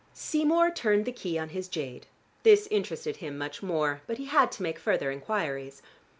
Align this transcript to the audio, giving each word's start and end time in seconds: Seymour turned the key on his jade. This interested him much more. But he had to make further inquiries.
Seymour 0.15 0.71
turned 0.71 1.05
the 1.05 1.11
key 1.11 1.37
on 1.37 1.49
his 1.49 1.67
jade. 1.67 2.07
This 2.41 2.67
interested 2.71 3.17
him 3.17 3.37
much 3.37 3.61
more. 3.61 4.01
But 4.07 4.17
he 4.17 4.25
had 4.25 4.51
to 4.53 4.63
make 4.63 4.79
further 4.79 5.11
inquiries. 5.11 5.83